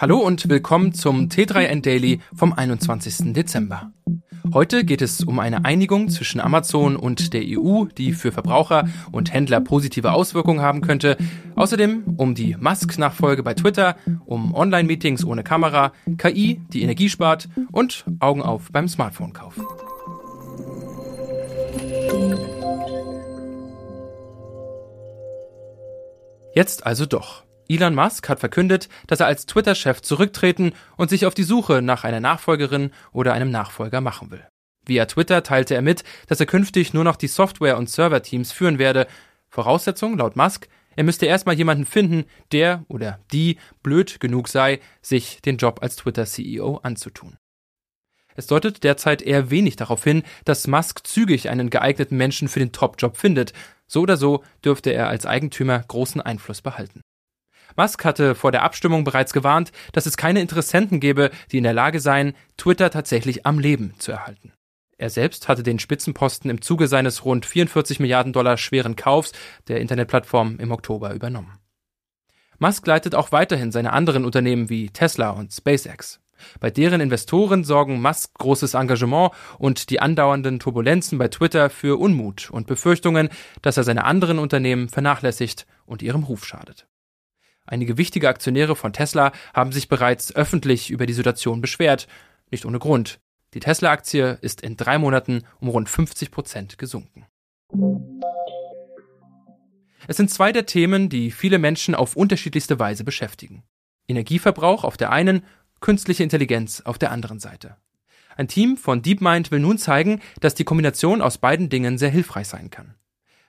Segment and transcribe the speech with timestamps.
[0.00, 3.32] Hallo und willkommen zum T3N Daily vom 21.
[3.32, 3.90] Dezember.
[4.54, 9.32] Heute geht es um eine Einigung zwischen Amazon und der EU, die für Verbraucher und
[9.32, 11.16] Händler positive Auswirkungen haben könnte.
[11.56, 18.04] Außerdem um die Musk-Nachfolge bei Twitter, um Online-Meetings ohne Kamera, KI, die Energie spart und
[18.20, 19.56] Augen auf beim Smartphone-Kauf.
[26.54, 27.47] Jetzt also doch.
[27.68, 32.04] Elon Musk hat verkündet, dass er als Twitter-Chef zurücktreten und sich auf die Suche nach
[32.04, 34.46] einer Nachfolgerin oder einem Nachfolger machen will.
[34.86, 38.78] Via Twitter teilte er mit, dass er künftig nur noch die Software- und Server-Teams führen
[38.78, 39.06] werde.
[39.50, 45.40] Voraussetzung laut Musk, er müsste erstmal jemanden finden, der oder die blöd genug sei, sich
[45.42, 47.36] den Job als Twitter-CEO anzutun.
[48.34, 52.72] Es deutet derzeit eher wenig darauf hin, dass Musk zügig einen geeigneten Menschen für den
[52.72, 53.52] Top-Job findet.
[53.86, 57.02] So oder so dürfte er als Eigentümer großen Einfluss behalten.
[57.78, 61.72] Musk hatte vor der Abstimmung bereits gewarnt, dass es keine Interessenten gäbe, die in der
[61.72, 64.52] Lage seien, Twitter tatsächlich am Leben zu erhalten.
[64.98, 69.30] Er selbst hatte den Spitzenposten im Zuge seines rund 44 Milliarden Dollar schweren Kaufs
[69.68, 71.60] der Internetplattform im Oktober übernommen.
[72.58, 76.18] Musk leitet auch weiterhin seine anderen Unternehmen wie Tesla und SpaceX.
[76.58, 82.50] Bei deren Investoren sorgen Musk großes Engagement und die andauernden Turbulenzen bei Twitter für Unmut
[82.50, 83.28] und Befürchtungen,
[83.62, 86.87] dass er seine anderen Unternehmen vernachlässigt und ihrem Ruf schadet.
[87.68, 92.08] Einige wichtige Aktionäre von Tesla haben sich bereits öffentlich über die Situation beschwert.
[92.50, 93.20] Nicht ohne Grund.
[93.52, 97.26] Die Tesla-Aktie ist in drei Monaten um rund 50 Prozent gesunken.
[100.06, 103.64] Es sind zwei der Themen, die viele Menschen auf unterschiedlichste Weise beschäftigen.
[104.08, 105.44] Energieverbrauch auf der einen,
[105.80, 107.76] künstliche Intelligenz auf der anderen Seite.
[108.34, 112.48] Ein Team von DeepMind will nun zeigen, dass die Kombination aus beiden Dingen sehr hilfreich
[112.48, 112.94] sein kann.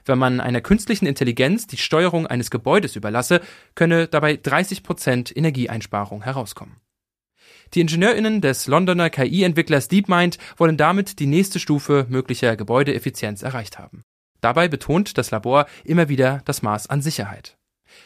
[0.09, 3.41] Wenn man einer künstlichen Intelligenz die Steuerung eines Gebäudes überlasse,
[3.75, 6.77] könne dabei 30 Prozent Energieeinsparung herauskommen.
[7.75, 14.01] Die IngenieurInnen des Londoner KI-Entwicklers DeepMind wollen damit die nächste Stufe möglicher Gebäudeeffizienz erreicht haben.
[14.41, 17.55] Dabei betont das Labor immer wieder das Maß an Sicherheit.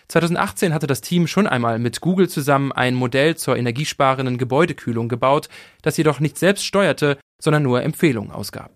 [0.10, 5.48] 2018 hatte das Team schon einmal mit Google zusammen ein Modell zur energiesparenden Gebäudekühlung gebaut,
[5.82, 8.76] das jedoch nicht selbst steuerte, sondern nur Empfehlungen ausgab.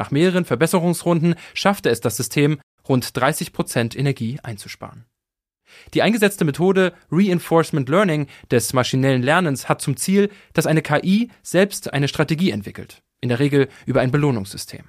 [0.00, 5.04] Nach mehreren Verbesserungsrunden schaffte es das System, rund 30 Prozent Energie einzusparen.
[5.92, 11.92] Die eingesetzte Methode Reinforcement Learning des maschinellen Lernens hat zum Ziel, dass eine KI selbst
[11.92, 14.84] eine Strategie entwickelt, in der Regel über ein Belohnungssystem.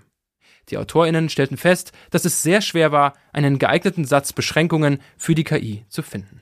[0.69, 5.43] Die Autorinnen stellten fest, dass es sehr schwer war, einen geeigneten Satz Beschränkungen für die
[5.43, 6.41] KI zu finden.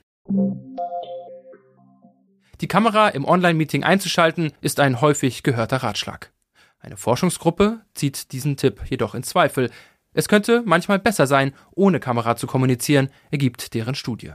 [2.60, 6.30] Die Kamera im Online-Meeting einzuschalten, ist ein häufig gehörter Ratschlag.
[6.80, 9.70] Eine Forschungsgruppe zieht diesen Tipp jedoch in Zweifel.
[10.12, 14.32] Es könnte manchmal besser sein, ohne Kamera zu kommunizieren, ergibt deren Studie.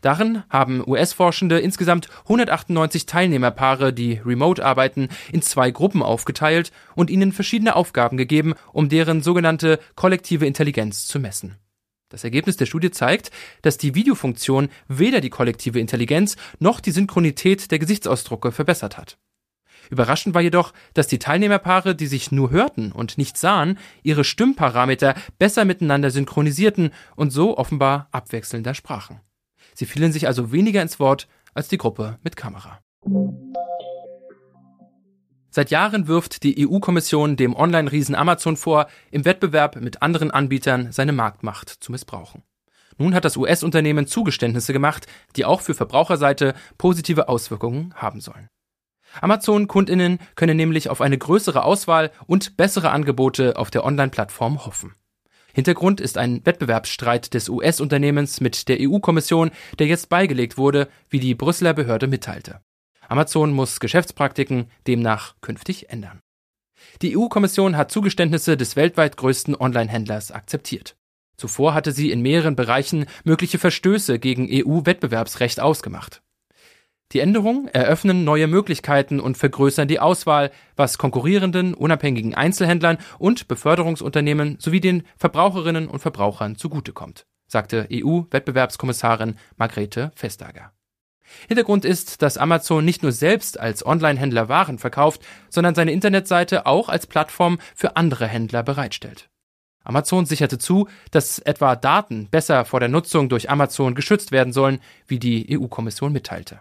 [0.00, 7.32] Darin haben US-Forschende insgesamt 198 Teilnehmerpaare, die remote arbeiten, in zwei Gruppen aufgeteilt und ihnen
[7.32, 11.56] verschiedene Aufgaben gegeben, um deren sogenannte kollektive Intelligenz zu messen.
[12.10, 13.30] Das Ergebnis der Studie zeigt,
[13.62, 19.18] dass die Videofunktion weder die kollektive Intelligenz noch die Synchronität der Gesichtsausdrucke verbessert hat.
[19.90, 25.14] Überraschend war jedoch, dass die Teilnehmerpaare, die sich nur hörten und nicht sahen, ihre Stimmparameter
[25.38, 29.20] besser miteinander synchronisierten und so offenbar abwechselnder sprachen.
[29.74, 32.80] Sie fielen sich also weniger ins Wort als die Gruppe mit Kamera.
[35.50, 41.12] Seit Jahren wirft die EU-Kommission dem Online-Riesen Amazon vor, im Wettbewerb mit anderen Anbietern seine
[41.12, 42.42] Marktmacht zu missbrauchen.
[42.98, 45.06] Nun hat das US-Unternehmen Zugeständnisse gemacht,
[45.36, 48.48] die auch für Verbraucherseite positive Auswirkungen haben sollen.
[49.20, 54.94] Amazon-Kundinnen können nämlich auf eine größere Auswahl und bessere Angebote auf der Online-Plattform hoffen.
[55.54, 61.36] Hintergrund ist ein Wettbewerbsstreit des US-Unternehmens mit der EU-Kommission, der jetzt beigelegt wurde, wie die
[61.36, 62.60] Brüsseler Behörde mitteilte.
[63.08, 66.20] Amazon muss Geschäftspraktiken demnach künftig ändern.
[67.02, 70.96] Die EU-Kommission hat Zugeständnisse des weltweit größten Online-Händlers akzeptiert.
[71.36, 76.23] Zuvor hatte sie in mehreren Bereichen mögliche Verstöße gegen EU-Wettbewerbsrecht ausgemacht.
[77.14, 84.56] Die Änderungen eröffnen neue Möglichkeiten und vergrößern die Auswahl, was konkurrierenden, unabhängigen Einzelhändlern und Beförderungsunternehmen
[84.58, 90.72] sowie den Verbraucherinnen und Verbrauchern zugutekommt, sagte EU-Wettbewerbskommissarin Margrethe Vestager.
[91.46, 96.88] Hintergrund ist, dass Amazon nicht nur selbst als Online-Händler Waren verkauft, sondern seine Internetseite auch
[96.88, 99.30] als Plattform für andere Händler bereitstellt.
[99.84, 104.80] Amazon sicherte zu, dass etwa Daten besser vor der Nutzung durch Amazon geschützt werden sollen,
[105.06, 106.58] wie die EU-Kommission mitteilte.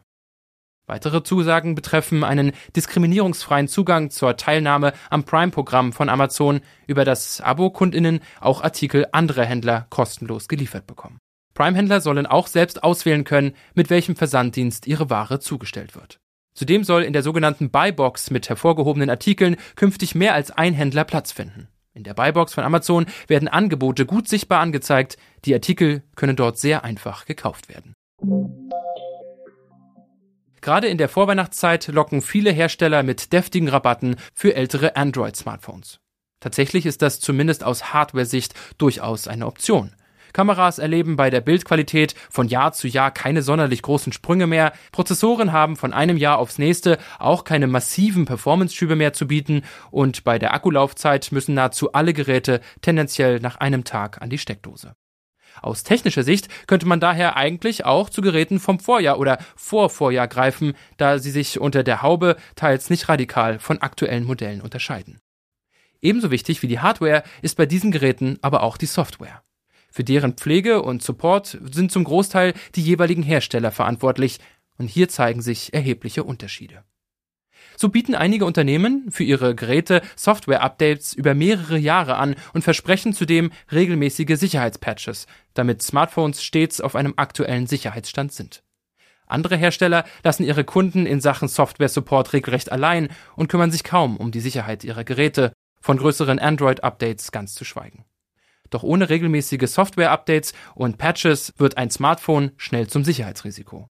[0.85, 8.19] Weitere Zusagen betreffen einen diskriminierungsfreien Zugang zur Teilnahme am Prime-Programm von Amazon, über das Abo-Kundinnen
[8.41, 11.19] auch Artikel anderer Händler kostenlos geliefert bekommen.
[11.53, 16.17] Prime-Händler sollen auch selbst auswählen können, mit welchem Versanddienst ihre Ware zugestellt wird.
[16.53, 21.31] Zudem soll in der sogenannten Buybox mit hervorgehobenen Artikeln künftig mehr als ein Händler Platz
[21.31, 21.67] finden.
[21.93, 26.83] In der Buybox von Amazon werden Angebote gut sichtbar angezeigt, die Artikel können dort sehr
[26.83, 27.93] einfach gekauft werden.
[30.63, 35.99] Gerade in der Vorweihnachtszeit locken viele Hersteller mit deftigen Rabatten für ältere Android-Smartphones.
[36.39, 39.93] Tatsächlich ist das zumindest aus Hardware-Sicht durchaus eine Option.
[40.31, 44.71] Kameras erleben bei der Bildqualität von Jahr zu Jahr keine sonderlich großen Sprünge mehr.
[44.93, 50.23] Prozessoren haben von einem Jahr aufs nächste auch keine massiven Performance-Schübe mehr zu bieten und
[50.23, 54.95] bei der Akkulaufzeit müssen nahezu alle Geräte tendenziell nach einem Tag an die Steckdose.
[55.61, 60.73] Aus technischer Sicht könnte man daher eigentlich auch zu Geräten vom Vorjahr oder Vorvorjahr greifen,
[60.97, 65.19] da sie sich unter der Haube teils nicht radikal von aktuellen Modellen unterscheiden.
[66.01, 69.41] Ebenso wichtig wie die Hardware ist bei diesen Geräten aber auch die Software.
[69.89, 74.39] Für deren Pflege und Support sind zum Großteil die jeweiligen Hersteller verantwortlich,
[74.79, 76.83] und hier zeigen sich erhebliche Unterschiede.
[77.75, 83.51] So bieten einige Unternehmen für ihre Geräte Software-Updates über mehrere Jahre an und versprechen zudem
[83.71, 88.63] regelmäßige Sicherheitspatches, damit Smartphones stets auf einem aktuellen Sicherheitsstand sind.
[89.25, 94.31] Andere Hersteller lassen ihre Kunden in Sachen Software-Support regelrecht allein und kümmern sich kaum um
[94.31, 98.05] die Sicherheit ihrer Geräte, von größeren Android-Updates ganz zu schweigen.
[98.69, 103.87] Doch ohne regelmäßige Software-Updates und Patches wird ein Smartphone schnell zum Sicherheitsrisiko.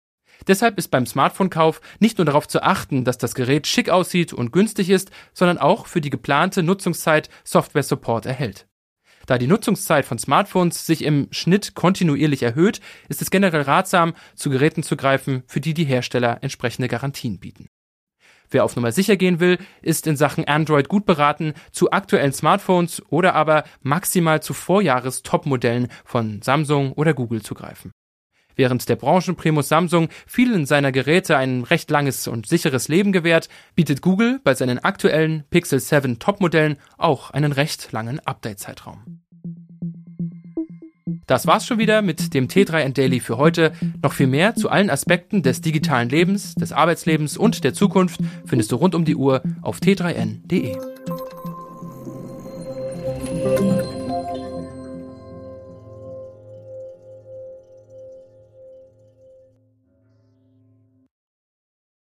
[0.47, 4.53] Deshalb ist beim Smartphone-Kauf nicht nur darauf zu achten, dass das Gerät schick aussieht und
[4.53, 8.67] günstig ist, sondern auch für die geplante Nutzungszeit Software-Support erhält.
[9.27, 14.51] Da die Nutzungszeit von Smartphones sich im Schnitt kontinuierlich erhöht, ist es generell ratsam, zu
[14.51, 17.69] Geräten zu greifen, für die die Hersteller entsprechende Garantien bieten.
[18.51, 23.01] Wer auf Nummer sicher gehen will, ist in Sachen Android gut beraten, zu aktuellen Smartphones
[23.09, 27.93] oder aber maximal zu Vorjahres-Top-Modellen von Samsung oder Google zu greifen.
[28.57, 34.03] Während der Branchenprimus Samsung vielen seiner Geräte ein recht langes und sicheres Leben gewährt, bietet
[34.03, 39.21] Google bei seinen aktuellen Pixel 7 Top-Modellen auch einen recht langen Update-Zeitraum.
[41.27, 43.73] Das war's schon wieder mit dem T3N Daily für heute.
[44.03, 48.73] Noch viel mehr zu allen Aspekten des digitalen Lebens, des Arbeitslebens und der Zukunft findest
[48.73, 51.00] du rund um die Uhr auf t3n.de.